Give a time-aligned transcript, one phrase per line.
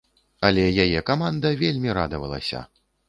[0.47, 2.65] Але яе каманда вельмі радавалася.